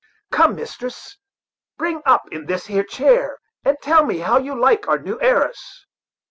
Come, 0.31 0.55
mistress, 0.55 1.19
bring 1.77 2.01
up 2.07 2.23
in 2.31 2.47
this 2.47 2.65
here 2.65 2.83
chair, 2.83 3.37
and 3.63 3.77
tell 3.83 4.03
me 4.03 4.17
how 4.17 4.39
you 4.39 4.59
like 4.59 4.87
our 4.87 4.97
new 4.97 5.21
heiress." 5.21 5.85